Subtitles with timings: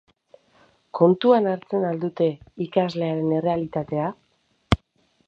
[0.99, 2.29] Kontuan hartzen al dute
[2.67, 4.09] ikaslearen errealitatea?